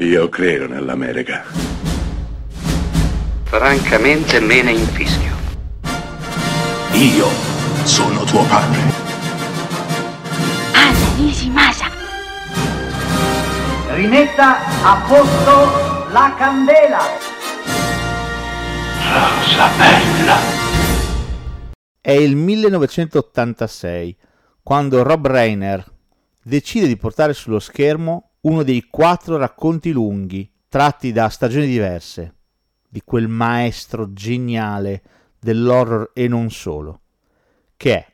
[0.00, 1.42] Io credo nell'America.
[3.42, 5.34] Francamente me ne infischio.
[6.92, 7.26] Io
[7.82, 8.78] sono tuo padre.
[10.72, 11.90] Anna Nishimasa.
[13.94, 17.00] Rimetta a posto la candela.
[19.02, 20.36] Rosa bella.
[22.00, 24.16] È il 1986
[24.62, 25.84] quando Rob Reiner
[26.40, 32.34] decide di portare sullo schermo uno dei quattro racconti lunghi tratti da stagioni diverse
[32.88, 35.02] di quel maestro geniale
[35.38, 37.02] dell'horror e non solo,
[37.76, 38.12] che è,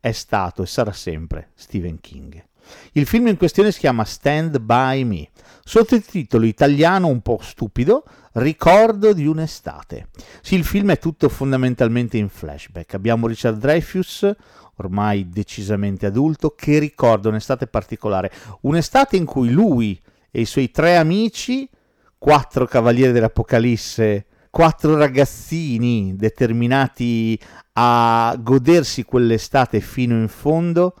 [0.00, 2.46] è stato e sarà sempre Stephen King.
[2.92, 5.28] Il film in questione si chiama Stand By Me,
[5.64, 8.04] sottotitolo italiano un po' stupido,
[8.38, 10.10] Ricordo di un'estate.
[10.42, 12.94] Sì, il film è tutto fondamentalmente in flashback.
[12.94, 14.30] Abbiamo Richard Dreyfus,
[14.76, 20.00] ormai decisamente adulto, che ricorda un'estate particolare, un'estate in cui lui
[20.30, 21.68] e i suoi tre amici,
[22.16, 27.36] quattro cavalieri dell'Apocalisse, quattro ragazzini determinati
[27.72, 30.94] a godersi quell'estate fino in fondo,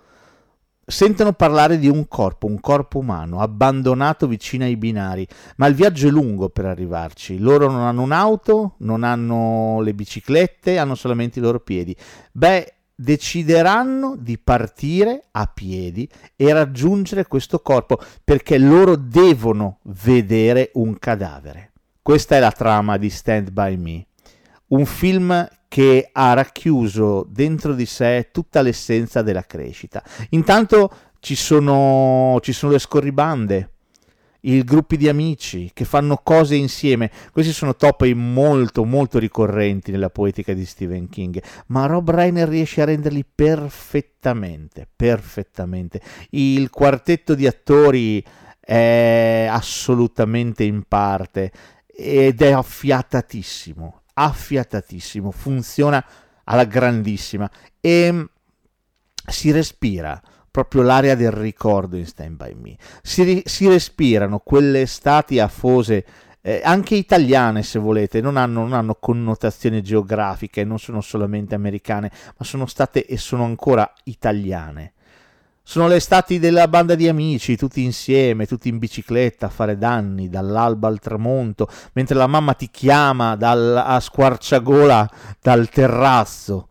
[0.88, 6.08] sentono parlare di un corpo, un corpo umano, abbandonato vicino ai binari, ma il viaggio
[6.08, 7.38] è lungo per arrivarci.
[7.38, 11.94] Loro non hanno un'auto, non hanno le biciclette, hanno solamente i loro piedi.
[12.32, 20.98] Beh, decideranno di partire a piedi e raggiungere questo corpo perché loro devono vedere un
[20.98, 21.72] cadavere.
[22.00, 24.06] Questa è la trama di Stand By Me,
[24.68, 30.02] un film che ha racchiuso dentro di sé tutta l'essenza della crescita.
[30.30, 33.72] Intanto ci sono, ci sono le scorribande,
[34.42, 37.10] i gruppi di amici che fanno cose insieme.
[37.32, 42.80] Questi sono topi molto, molto ricorrenti nella poetica di Stephen King, ma Rob Reiner riesce
[42.82, 46.00] a renderli perfettamente, perfettamente.
[46.30, 48.24] Il quartetto di attori
[48.60, 51.52] è assolutamente in parte
[51.86, 56.04] ed è affiatatissimo, affiatatissimo, funziona
[56.44, 58.26] alla grandissima e
[59.26, 60.20] si respira
[60.50, 62.76] proprio l'area del ricordo in Stand By Me.
[63.02, 66.04] Si, si respirano quelle estati afose,
[66.40, 72.10] eh, anche italiane se volete, non hanno, non hanno connotazioni geografiche, non sono solamente americane,
[72.36, 74.94] ma sono state e sono ancora italiane.
[75.70, 80.30] Sono le estati della banda di amici, tutti insieme, tutti in bicicletta a fare danni
[80.30, 85.10] dall'alba al tramonto, mentre la mamma ti chiama dal, a squarciagola
[85.42, 86.68] dal terrazzo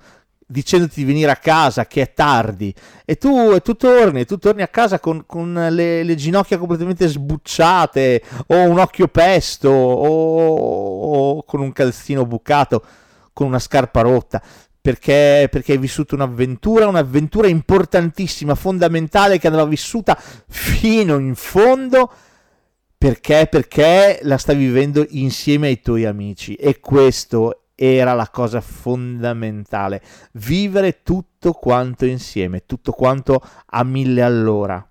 [0.47, 2.74] dicendoti di venire a casa che è tardi
[3.06, 7.07] e tu, e tu torni, tu torni a casa con, con le, le, ginocchia completamente
[7.07, 12.84] sbucciate o un occhio pesto o, o, con un calzino bucato,
[13.31, 14.41] con una scarpa rotta.
[14.88, 22.09] Perché, perché hai vissuto un'avventura, un'avventura importantissima, fondamentale, che andava vissuta fino in fondo,
[22.98, 23.50] perché?
[23.52, 30.02] Perché la stai vivendo insieme ai tuoi amici e questo era la cosa fondamentale,
[30.36, 34.90] vivere tutto quanto insieme, tutto quanto a mille all'ora.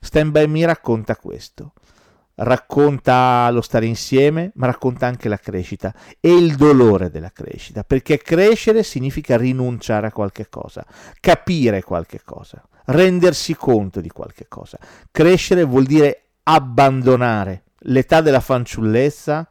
[0.00, 1.74] Stand By Me racconta questo,
[2.38, 8.18] racconta lo stare insieme, ma racconta anche la crescita e il dolore della crescita, perché
[8.18, 10.84] crescere significa rinunciare a qualche cosa,
[11.20, 14.78] capire qualche cosa, rendersi conto di qualche cosa.
[15.10, 19.48] Crescere vuol dire abbandonare l'età della fanciullezza,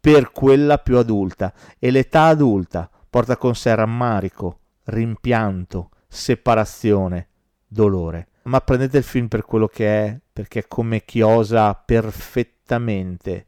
[0.00, 7.28] per quella più adulta e l'età adulta porta con sé rammarico, rimpianto, separazione,
[7.66, 8.28] dolore.
[8.48, 13.44] Ma prendete il film per quello che è, perché come chiosa perfettamente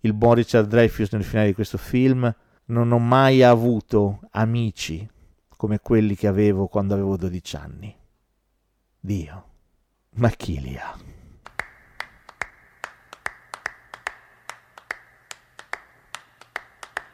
[0.00, 2.30] il buon Richard Dreyfuss nel finale di questo film,
[2.66, 5.08] non ho mai avuto amici
[5.56, 7.96] come quelli che avevo quando avevo 12 anni.
[9.00, 9.44] Dio,
[10.16, 10.98] ma chi li ha?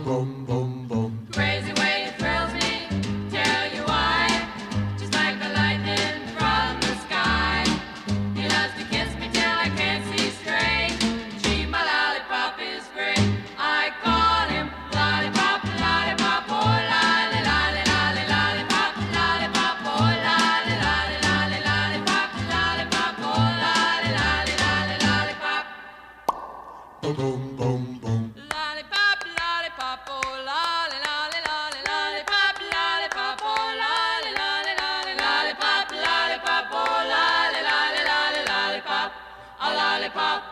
[0.00, 1.01] boom, boom, boom.
[40.14, 40.51] Lollipop.